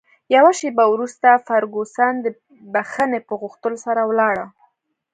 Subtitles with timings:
[0.35, 2.27] یوه شیبه وروسته فرګوسن د
[2.73, 4.45] بښنې په غوښتلو سره ولاړه.